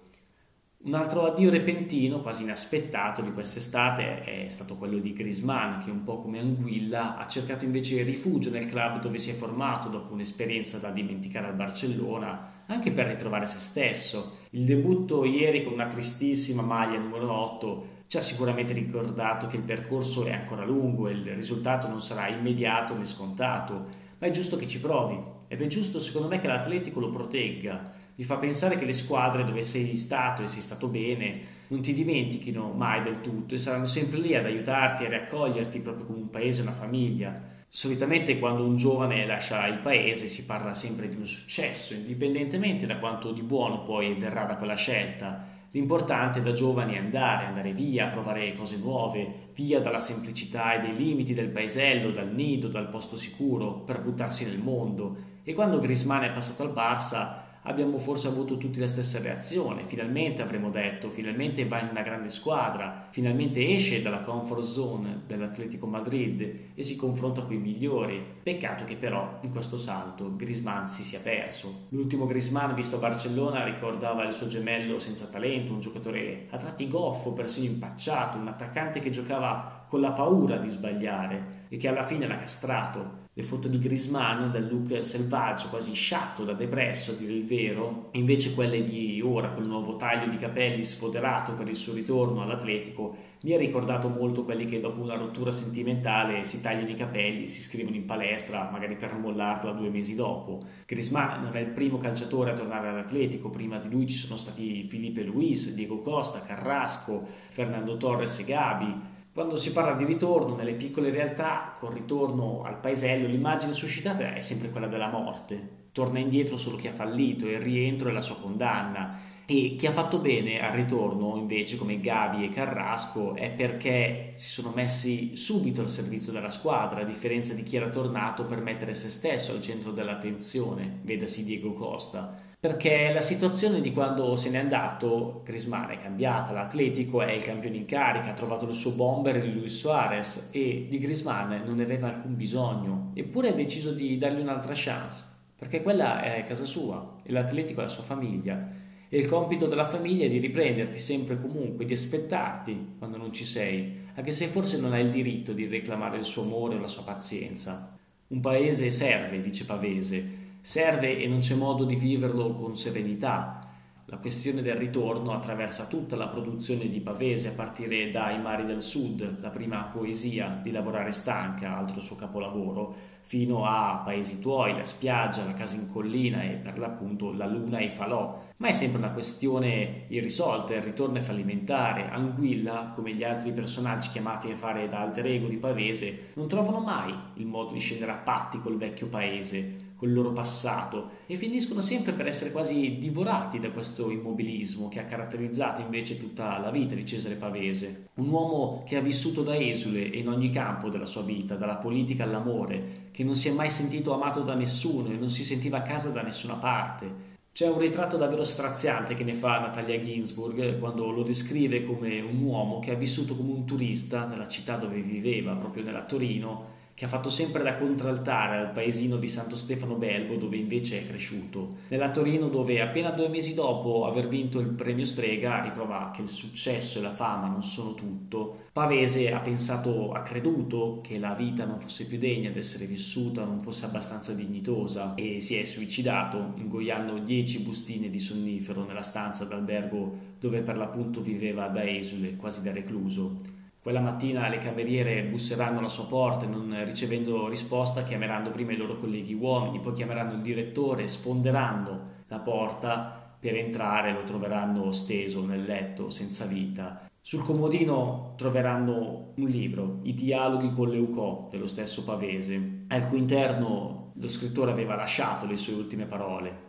Un 0.82 0.94
altro 0.94 1.26
addio 1.26 1.50
repentino, 1.50 2.22
quasi 2.22 2.44
inaspettato 2.44 3.20
di 3.20 3.34
quest'estate 3.34 4.24
è 4.24 4.48
stato 4.48 4.76
quello 4.76 4.96
di 4.96 5.12
Grisman, 5.12 5.82
che 5.84 5.90
un 5.90 6.04
po' 6.04 6.16
come 6.16 6.38
Anguilla 6.38 7.18
ha 7.18 7.26
cercato 7.26 7.66
invece 7.66 8.02
rifugio 8.02 8.48
nel 8.48 8.64
club 8.64 8.98
dove 8.98 9.18
si 9.18 9.28
è 9.28 9.34
formato 9.34 9.90
dopo 9.90 10.14
un'esperienza 10.14 10.78
da 10.78 10.90
dimenticare 10.90 11.48
al 11.48 11.54
Barcellona, 11.54 12.64
anche 12.64 12.92
per 12.92 13.08
ritrovare 13.08 13.44
se 13.44 13.58
stesso. 13.58 14.38
Il 14.52 14.64
debutto 14.64 15.26
ieri 15.26 15.64
con 15.64 15.74
una 15.74 15.86
tristissima 15.86 16.62
maglia 16.62 16.98
numero 16.98 17.30
8 17.30 17.86
ci 18.06 18.16
ha 18.16 18.22
sicuramente 18.22 18.72
ricordato 18.72 19.48
che 19.48 19.56
il 19.56 19.62
percorso 19.62 20.24
è 20.24 20.32
ancora 20.32 20.64
lungo 20.64 21.08
e 21.08 21.12
il 21.12 21.34
risultato 21.34 21.88
non 21.88 22.00
sarà 22.00 22.26
immediato 22.28 22.96
né 22.96 23.04
scontato, 23.04 23.86
ma 24.16 24.26
è 24.26 24.30
giusto 24.30 24.56
che 24.56 24.66
ci 24.66 24.80
provi 24.80 25.20
ed 25.46 25.60
è 25.60 25.66
giusto 25.66 25.98
secondo 25.98 26.28
me 26.28 26.38
che 26.38 26.46
l'Atletico 26.46 27.00
lo 27.00 27.10
protegga 27.10 28.08
mi 28.20 28.26
fa 28.26 28.36
pensare 28.36 28.76
che 28.76 28.84
le 28.84 28.92
squadre 28.92 29.46
dove 29.46 29.62
sei 29.62 29.96
stato 29.96 30.42
e 30.42 30.46
sei 30.46 30.60
stato 30.60 30.88
bene 30.88 31.58
non 31.68 31.80
ti 31.80 31.94
dimentichino 31.94 32.70
mai 32.70 33.02
del 33.02 33.22
tutto 33.22 33.54
e 33.54 33.58
saranno 33.58 33.86
sempre 33.86 34.18
lì 34.18 34.34
ad 34.34 34.44
aiutarti 34.44 35.06
a 35.06 35.08
riaccoglierti 35.08 35.78
proprio 35.78 36.04
come 36.04 36.18
un 36.18 36.28
paese, 36.28 36.60
una 36.60 36.72
famiglia. 36.72 37.40
Solitamente 37.66 38.38
quando 38.38 38.62
un 38.62 38.76
giovane 38.76 39.24
lascia 39.24 39.66
il 39.68 39.78
paese 39.78 40.28
si 40.28 40.44
parla 40.44 40.74
sempre 40.74 41.08
di 41.08 41.16
un 41.16 41.26
successo, 41.26 41.94
indipendentemente 41.94 42.84
da 42.84 42.98
quanto 42.98 43.32
di 43.32 43.40
buono 43.40 43.82
poi 43.84 44.12
verrà 44.12 44.44
da 44.44 44.56
quella 44.56 44.76
scelta. 44.76 45.42
L'importante 45.70 46.42
da 46.42 46.52
giovani 46.52 46.96
è 46.96 46.98
andare, 46.98 47.46
andare 47.46 47.72
via, 47.72 48.08
provare 48.08 48.52
cose 48.52 48.76
nuove, 48.76 49.48
via 49.54 49.80
dalla 49.80 49.98
semplicità 49.98 50.74
e 50.74 50.80
dei 50.80 50.94
limiti 50.94 51.32
del 51.32 51.48
paesello, 51.48 52.10
dal 52.10 52.34
nido, 52.34 52.68
dal 52.68 52.90
posto 52.90 53.16
sicuro, 53.16 53.76
per 53.76 54.02
buttarsi 54.02 54.44
nel 54.44 54.58
mondo. 54.58 55.16
E 55.42 55.54
quando 55.54 55.80
Grisman 55.80 56.24
è 56.24 56.32
passato 56.32 56.64
al 56.64 56.74
Barça, 56.74 57.48
abbiamo 57.62 57.98
forse 57.98 58.28
avuto 58.28 58.56
tutti 58.56 58.78
la 58.78 58.86
stessa 58.86 59.20
reazione. 59.20 59.84
Finalmente 59.84 60.42
avremmo 60.42 60.70
detto, 60.70 61.08
finalmente 61.08 61.66
va 61.66 61.80
in 61.80 61.88
una 61.90 62.02
grande 62.02 62.28
squadra, 62.28 63.06
finalmente 63.10 63.66
esce 63.68 64.02
dalla 64.02 64.20
comfort 64.20 64.62
zone 64.62 65.22
dell'Atletico 65.26 65.86
Madrid 65.86 66.70
e 66.74 66.82
si 66.82 66.96
confronta 66.96 67.42
con 67.42 67.52
i 67.52 67.58
migliori. 67.58 68.22
Peccato 68.42 68.84
che 68.84 68.96
però 68.96 69.38
in 69.42 69.50
questo 69.50 69.76
salto 69.76 70.34
Grisman 70.36 70.88
si 70.88 71.02
sia 71.02 71.20
perso. 71.20 71.86
L'ultimo 71.90 72.26
Grisman 72.26 72.74
visto 72.74 72.96
a 72.96 73.00
Barcellona 73.00 73.64
ricordava 73.64 74.24
il 74.24 74.32
suo 74.32 74.46
gemello 74.46 74.98
senza 74.98 75.26
talento, 75.26 75.72
un 75.72 75.80
giocatore 75.80 76.46
a 76.50 76.56
tratti 76.56 76.88
goffo, 76.88 77.32
persino 77.32 77.66
impacciato, 77.66 78.38
un 78.38 78.48
attaccante 78.48 79.00
che 79.00 79.10
giocava 79.10 79.84
con 79.88 80.00
la 80.00 80.12
paura 80.12 80.56
di 80.56 80.68
sbagliare 80.68 81.66
e 81.68 81.76
che 81.76 81.88
alla 81.88 82.02
fine 82.02 82.26
l'ha 82.26 82.38
castrato 82.38 83.28
le 83.40 83.46
foto 83.46 83.68
di 83.68 83.78
Grisman 83.78 84.50
dal 84.50 84.68
look 84.68 85.02
selvaggio, 85.02 85.68
quasi 85.68 85.94
sciatto 85.94 86.44
da 86.44 86.52
depresso 86.52 87.12
a 87.12 87.14
dire 87.14 87.32
il 87.32 87.44
vero, 87.44 88.08
e 88.10 88.18
invece 88.18 88.54
quelle 88.54 88.82
di 88.82 89.20
ora 89.24 89.50
col 89.50 89.66
nuovo 89.66 89.96
taglio 89.96 90.28
di 90.28 90.36
capelli 90.36 90.82
sfoderato 90.82 91.54
per 91.54 91.68
il 91.68 91.74
suo 91.74 91.94
ritorno 91.94 92.42
all'Atletico 92.42 93.28
mi 93.42 93.54
ha 93.54 93.56
ricordato 93.56 94.08
molto 94.08 94.44
quelli 94.44 94.66
che 94.66 94.80
dopo 94.80 95.00
una 95.00 95.16
rottura 95.16 95.50
sentimentale 95.50 96.44
si 96.44 96.60
tagliano 96.60 96.90
i 96.90 96.94
capelli, 96.94 97.46
si 97.46 97.60
iscrivono 97.60 97.96
in 97.96 98.04
palestra, 98.04 98.68
magari 98.70 98.96
per 98.96 99.14
mollarla 99.14 99.72
due 99.72 99.88
mesi 99.88 100.14
dopo. 100.14 100.60
Grisman 100.84 101.40
non 101.42 101.56
è 101.56 101.60
il 101.60 101.70
primo 101.70 101.96
calciatore 101.96 102.50
a 102.50 102.54
tornare 102.54 102.88
all'Atletico, 102.88 103.48
prima 103.48 103.78
di 103.78 103.88
lui 103.88 104.06
ci 104.06 104.16
sono 104.16 104.36
stati 104.36 104.82
Felipe 104.82 105.22
Luis, 105.22 105.72
Diego 105.72 106.00
Costa, 106.00 106.42
Carrasco, 106.42 107.26
Fernando 107.48 107.96
Torres 107.96 108.40
e 108.40 108.44
Gabi. 108.44 109.00
Quando 109.32 109.54
si 109.54 109.72
parla 109.72 109.94
di 109.94 110.04
ritorno 110.04 110.56
nelle 110.56 110.74
piccole 110.74 111.10
realtà, 111.10 111.72
col 111.78 111.92
ritorno 111.92 112.62
al 112.64 112.80
paesello, 112.80 113.28
l'immagine 113.28 113.72
suscitata 113.72 114.34
è 114.34 114.40
sempre 114.40 114.70
quella 114.70 114.88
della 114.88 115.08
morte. 115.08 115.88
Torna 115.92 116.18
indietro 116.18 116.56
solo 116.56 116.76
chi 116.76 116.88
ha 116.88 116.92
fallito 116.92 117.46
e 117.46 117.52
il 117.52 117.60
rientro 117.60 118.08
è 118.08 118.12
la 118.12 118.20
sua 118.20 118.40
condanna. 118.40 119.18
E 119.46 119.76
chi 119.76 119.86
ha 119.86 119.92
fatto 119.92 120.18
bene 120.18 120.60
al 120.60 120.72
ritorno, 120.72 121.36
invece, 121.36 121.76
come 121.76 122.00
Gavi 122.00 122.44
e 122.44 122.50
Carrasco, 122.50 123.36
è 123.36 123.50
perché 123.50 124.32
si 124.34 124.50
sono 124.50 124.72
messi 124.74 125.36
subito 125.36 125.80
al 125.80 125.88
servizio 125.88 126.32
della 126.32 126.50
squadra, 126.50 127.02
a 127.02 127.04
differenza 127.04 127.54
di 127.54 127.62
chi 127.62 127.76
era 127.76 127.88
tornato 127.88 128.46
per 128.46 128.60
mettere 128.60 128.94
se 128.94 129.10
stesso 129.10 129.52
al 129.52 129.60
centro 129.60 129.92
dell'attenzione, 129.92 130.98
vedasi 131.02 131.44
Diego 131.44 131.72
Costa 131.72 132.48
perché 132.60 133.10
la 133.10 133.22
situazione 133.22 133.80
di 133.80 133.90
quando 133.90 134.36
se 134.36 134.50
n'è 134.50 134.58
andato, 134.58 135.40
Grisman 135.46 135.92
è 135.92 135.96
cambiata, 135.96 136.52
l'Atletico 136.52 137.22
è 137.22 137.32
il 137.32 137.42
campione 137.42 137.78
in 137.78 137.86
carica, 137.86 138.32
ha 138.32 138.34
trovato 138.34 138.66
il 138.66 138.74
suo 138.74 138.92
bomber 138.92 139.42
in 139.42 139.54
Luis 139.54 139.78
Suarez 139.78 140.50
e 140.50 140.86
di 140.86 140.98
Grisman 140.98 141.62
non 141.64 141.76
ne 141.76 141.84
aveva 141.84 142.08
alcun 142.08 142.36
bisogno, 142.36 143.12
eppure 143.14 143.48
ha 143.48 143.52
deciso 143.52 143.92
di 143.92 144.18
dargli 144.18 144.42
un'altra 144.42 144.74
chance, 144.74 145.24
perché 145.56 145.80
quella 145.80 146.22
è 146.22 146.42
casa 146.42 146.66
sua 146.66 147.16
e 147.22 147.32
l'Atletico 147.32 147.80
è 147.80 147.84
la 147.84 147.88
sua 147.88 148.02
famiglia 148.02 148.68
e 149.08 149.18
il 149.18 149.26
compito 149.26 149.66
della 149.66 149.86
famiglia 149.86 150.26
è 150.26 150.28
di 150.28 150.38
riprenderti 150.38 150.98
sempre 150.98 151.36
e 151.36 151.40
comunque, 151.40 151.86
di 151.86 151.94
aspettarti 151.94 152.96
quando 152.98 153.16
non 153.16 153.32
ci 153.32 153.44
sei, 153.44 154.02
anche 154.14 154.32
se 154.32 154.48
forse 154.48 154.78
non 154.78 154.92
hai 154.92 155.02
il 155.02 155.10
diritto 155.10 155.54
di 155.54 155.66
reclamare 155.66 156.18
il 156.18 156.24
suo 156.24 156.42
amore 156.42 156.74
o 156.74 156.78
la 156.78 156.88
sua 156.88 157.04
pazienza. 157.04 157.96
Un 158.28 158.40
paese 158.40 158.90
serve, 158.90 159.40
dice 159.40 159.64
Pavese, 159.64 160.39
serve 160.60 161.18
e 161.18 161.26
non 161.26 161.38
c'è 161.38 161.54
modo 161.54 161.84
di 161.84 161.96
viverlo 161.96 162.52
con 162.52 162.76
serenità. 162.76 163.60
La 164.06 164.18
questione 164.18 164.60
del 164.60 164.74
ritorno 164.74 165.32
attraversa 165.32 165.86
tutta 165.86 166.16
la 166.16 166.26
produzione 166.26 166.88
di 166.88 166.98
Pavese, 166.98 167.50
a 167.50 167.52
partire 167.52 168.10
dai 168.10 168.40
Mari 168.40 168.66
del 168.66 168.82
Sud, 168.82 169.38
la 169.40 169.50
prima 169.50 169.84
poesia 169.84 170.58
di 170.60 170.72
Lavorare 170.72 171.12
stanca, 171.12 171.76
altro 171.76 172.00
suo 172.00 172.16
capolavoro, 172.16 172.92
fino 173.20 173.64
a 173.66 174.02
Paesi 174.04 174.40
tuoi, 174.40 174.76
la 174.76 174.84
spiaggia, 174.84 175.44
la 175.44 175.54
casa 175.54 175.76
in 175.76 175.92
collina 175.92 176.42
e 176.42 176.54
per 176.54 176.80
l'appunto 176.80 177.32
la 177.32 177.46
luna 177.46 177.78
e 177.78 177.84
i 177.84 177.88
falò. 177.88 178.48
Ma 178.56 178.66
è 178.66 178.72
sempre 178.72 178.98
una 178.98 179.12
questione 179.12 180.06
irrisolta, 180.08 180.74
il 180.74 180.82
ritorno 180.82 181.18
è 181.18 181.20
fallimentare. 181.20 182.10
Anguilla, 182.10 182.90
come 182.92 183.14
gli 183.14 183.22
altri 183.22 183.52
personaggi 183.52 184.08
chiamati 184.08 184.50
a 184.50 184.56
fare 184.56 184.88
da 184.88 185.02
alter 185.02 185.26
ego 185.26 185.46
di 185.46 185.56
Pavese, 185.56 186.32
non 186.34 186.48
trovano 186.48 186.80
mai 186.80 187.14
il 187.34 187.46
modo 187.46 187.72
di 187.72 187.78
scendere 187.78 188.10
a 188.10 188.16
patti 188.16 188.58
col 188.58 188.76
vecchio 188.76 189.06
paese 189.06 189.88
col 190.00 190.14
loro 190.14 190.32
passato 190.32 191.10
e 191.26 191.36
finiscono 191.36 191.82
sempre 191.82 192.12
per 192.12 192.26
essere 192.26 192.52
quasi 192.52 192.96
divorati 192.98 193.60
da 193.60 193.70
questo 193.70 194.10
immobilismo 194.10 194.88
che 194.88 194.98
ha 194.98 195.04
caratterizzato 195.04 195.82
invece 195.82 196.18
tutta 196.18 196.58
la 196.58 196.70
vita 196.70 196.94
di 196.94 197.04
Cesare 197.04 197.34
Pavese. 197.34 198.06
Un 198.14 198.30
uomo 198.30 198.82
che 198.86 198.96
ha 198.96 199.02
vissuto 199.02 199.42
da 199.42 199.54
esule 199.54 200.00
in 200.00 200.30
ogni 200.30 200.48
campo 200.48 200.88
della 200.88 201.04
sua 201.04 201.20
vita, 201.20 201.54
dalla 201.54 201.76
politica 201.76 202.24
all'amore, 202.24 203.08
che 203.10 203.24
non 203.24 203.34
si 203.34 203.48
è 203.48 203.52
mai 203.52 203.68
sentito 203.68 204.14
amato 204.14 204.40
da 204.40 204.54
nessuno 204.54 205.10
e 205.10 205.18
non 205.18 205.28
si 205.28 205.44
sentiva 205.44 205.76
a 205.76 205.82
casa 205.82 206.08
da 206.08 206.22
nessuna 206.22 206.54
parte. 206.54 207.28
C'è 207.52 207.68
un 207.68 207.78
ritratto 207.78 208.16
davvero 208.16 208.42
straziante 208.42 209.14
che 209.14 209.24
ne 209.24 209.34
fa 209.34 209.58
Natalia 209.58 210.00
Ginsburg 210.00 210.78
quando 210.78 211.10
lo 211.10 211.22
descrive 211.22 211.84
come 211.84 212.20
un 212.20 212.40
uomo 212.40 212.78
che 212.78 212.92
ha 212.92 212.94
vissuto 212.94 213.36
come 213.36 213.52
un 213.52 213.66
turista 213.66 214.24
nella 214.24 214.48
città 214.48 214.76
dove 214.76 215.02
viveva, 215.02 215.52
proprio 215.52 215.82
nella 215.82 216.04
Torino, 216.04 216.78
che 217.00 217.06
ha 217.06 217.08
fatto 217.08 217.30
sempre 217.30 217.62
da 217.62 217.78
contraltare 217.78 218.58
al 218.58 218.72
paesino 218.72 219.16
di 219.16 219.26
Santo 219.26 219.56
Stefano 219.56 219.94
Belbo 219.94 220.36
dove 220.36 220.58
invece 220.58 220.98
è 220.98 221.06
cresciuto. 221.06 221.76
Nella 221.88 222.10
Torino 222.10 222.50
dove 222.50 222.82
appena 222.82 223.08
due 223.08 223.28
mesi 223.28 223.54
dopo 223.54 224.04
aver 224.04 224.28
vinto 224.28 224.58
il 224.58 224.68
premio 224.68 225.06
Strega 225.06 225.62
riprova 225.62 226.10
che 226.12 226.20
il 226.20 226.28
successo 226.28 226.98
e 226.98 227.02
la 227.02 227.10
fama 227.10 227.48
non 227.48 227.62
sono 227.62 227.94
tutto, 227.94 228.66
Pavese 228.74 229.32
ha 229.32 229.40
pensato, 229.40 230.12
ha 230.12 230.20
creduto 230.20 231.00
che 231.02 231.18
la 231.18 231.32
vita 231.32 231.64
non 231.64 231.80
fosse 231.80 232.06
più 232.06 232.18
degna 232.18 232.50
di 232.50 232.58
essere 232.58 232.84
vissuta, 232.84 233.44
non 233.44 233.62
fosse 233.62 233.86
abbastanza 233.86 234.34
dignitosa 234.34 235.14
e 235.14 235.40
si 235.40 235.56
è 235.56 235.64
suicidato 235.64 236.52
ingoiando 236.56 237.16
dieci 237.16 237.62
bustine 237.62 238.10
di 238.10 238.18
sonnifero 238.18 238.84
nella 238.84 239.00
stanza 239.00 239.46
d'albergo 239.46 240.36
dove 240.38 240.60
per 240.60 240.76
l'appunto 240.76 241.22
viveva 241.22 241.66
da 241.68 241.82
esule, 241.82 242.36
quasi 242.36 242.62
da 242.62 242.72
recluso. 242.72 243.59
Quella 243.82 244.00
mattina 244.00 244.48
le 244.48 244.58
cameriere 244.58 245.22
busseranno 245.22 245.78
alla 245.78 245.88
sua 245.88 246.06
porta 246.06 246.44
e 246.44 246.48
non 246.48 246.84
ricevendo 246.84 247.48
risposta 247.48 248.04
chiameranno 248.04 248.50
prima 248.50 248.72
i 248.72 248.76
loro 248.76 248.98
colleghi 248.98 249.32
uomini, 249.32 249.80
poi 249.80 249.94
chiameranno 249.94 250.34
il 250.34 250.42
direttore, 250.42 251.06
sfonderanno 251.06 252.00
la 252.28 252.38
porta 252.40 253.34
per 253.40 253.54
entrare, 253.54 254.12
lo 254.12 254.22
troveranno 254.22 254.92
steso 254.92 255.46
nel 255.46 255.62
letto, 255.62 256.10
senza 256.10 256.44
vita. 256.44 257.08
Sul 257.22 257.42
comodino 257.42 258.34
troveranno 258.36 259.32
un 259.36 259.46
libro, 259.46 260.00
I 260.02 260.12
dialoghi 260.12 260.70
con 260.72 260.90
Leucò, 260.90 261.48
dello 261.50 261.66
stesso 261.66 262.04
Pavese, 262.04 262.84
al 262.88 263.08
cui 263.08 263.18
interno 263.18 264.12
lo 264.12 264.28
scrittore 264.28 264.72
aveva 264.72 264.94
lasciato 264.94 265.46
le 265.46 265.56
sue 265.56 265.72
ultime 265.72 266.04
parole. 266.04 266.68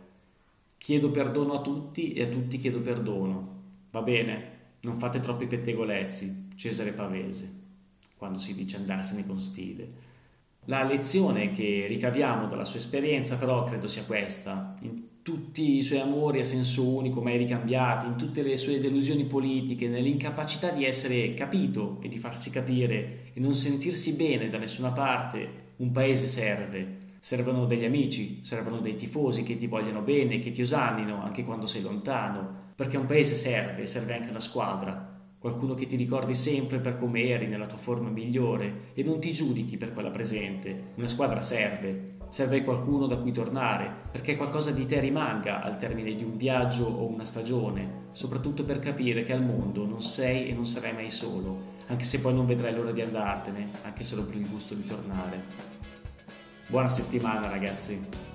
Chiedo 0.78 1.10
perdono 1.10 1.52
a 1.52 1.60
tutti 1.60 2.14
e 2.14 2.22
a 2.22 2.28
tutti 2.28 2.56
chiedo 2.56 2.80
perdono. 2.80 3.60
Va 3.90 4.00
bene, 4.00 4.60
non 4.82 4.98
fate 4.98 5.20
troppi 5.20 5.46
pettegolezzi, 5.46 6.48
Cesare 6.56 6.92
Pavese, 6.92 7.60
quando 8.16 8.38
si 8.38 8.54
dice 8.54 8.76
andarsene 8.76 9.26
con 9.26 9.38
stile. 9.38 10.10
La 10.66 10.84
lezione 10.84 11.50
che 11.50 11.86
ricaviamo 11.88 12.46
dalla 12.46 12.64
sua 12.64 12.78
esperienza 12.78 13.36
però 13.36 13.64
credo 13.64 13.88
sia 13.88 14.04
questa. 14.04 14.76
In 14.82 15.10
tutti 15.22 15.76
i 15.76 15.82
suoi 15.82 16.00
amori 16.00 16.40
a 16.40 16.44
senso 16.44 16.88
unico 16.88 17.20
mai 17.20 17.36
ricambiati, 17.36 18.06
in 18.06 18.16
tutte 18.16 18.42
le 18.42 18.56
sue 18.56 18.80
delusioni 18.80 19.24
politiche, 19.24 19.88
nell'incapacità 19.88 20.70
di 20.70 20.84
essere 20.84 21.34
capito 21.34 21.98
e 22.00 22.08
di 22.08 22.18
farsi 22.18 22.50
capire 22.50 23.30
e 23.32 23.40
non 23.40 23.54
sentirsi 23.54 24.14
bene 24.14 24.48
da 24.48 24.58
nessuna 24.58 24.90
parte, 24.90 25.74
un 25.76 25.90
paese 25.92 26.26
serve. 26.26 27.00
Servono 27.20 27.66
degli 27.66 27.84
amici, 27.84 28.44
servono 28.44 28.80
dei 28.80 28.96
tifosi 28.96 29.44
che 29.44 29.56
ti 29.56 29.68
vogliono 29.68 30.00
bene, 30.00 30.40
che 30.40 30.50
ti 30.50 30.62
osannino 30.62 31.22
anche 31.22 31.44
quando 31.44 31.66
sei 31.66 31.82
lontano, 31.82 32.61
perché 32.74 32.96
un 32.96 33.06
paese 33.06 33.34
serve, 33.34 33.86
serve 33.86 34.14
anche 34.14 34.30
una 34.30 34.40
squadra, 34.40 35.20
qualcuno 35.38 35.74
che 35.74 35.86
ti 35.86 35.96
ricordi 35.96 36.34
sempre 36.34 36.78
per 36.78 36.98
come 36.98 37.24
eri 37.24 37.48
nella 37.48 37.66
tua 37.66 37.76
forma 37.76 38.08
migliore 38.08 38.92
e 38.94 39.02
non 39.02 39.18
ti 39.18 39.32
giudichi 39.32 39.76
per 39.76 39.92
quella 39.92 40.10
presente. 40.10 40.92
Una 40.94 41.08
squadra 41.08 41.40
serve, 41.40 42.18
serve 42.28 42.62
qualcuno 42.62 43.06
da 43.06 43.18
cui 43.18 43.32
tornare, 43.32 43.90
perché 44.10 44.36
qualcosa 44.36 44.70
di 44.70 44.86
te 44.86 45.00
rimanga 45.00 45.60
al 45.60 45.76
termine 45.76 46.14
di 46.14 46.22
un 46.24 46.36
viaggio 46.36 46.86
o 46.86 47.06
una 47.06 47.24
stagione, 47.24 48.08
soprattutto 48.12 48.64
per 48.64 48.78
capire 48.78 49.22
che 49.22 49.32
al 49.32 49.44
mondo 49.44 49.84
non 49.84 50.00
sei 50.00 50.48
e 50.48 50.54
non 50.54 50.64
sarai 50.64 50.94
mai 50.94 51.10
solo, 51.10 51.74
anche 51.88 52.04
se 52.04 52.20
poi 52.20 52.32
non 52.32 52.46
vedrai 52.46 52.72
l'ora 52.72 52.92
di 52.92 53.02
andartene, 53.02 53.68
anche 53.82 54.04
solo 54.04 54.24
per 54.24 54.36
il 54.36 54.48
gusto 54.48 54.74
di 54.74 54.86
tornare. 54.86 55.42
Buona 56.68 56.88
settimana 56.88 57.50
ragazzi! 57.50 58.31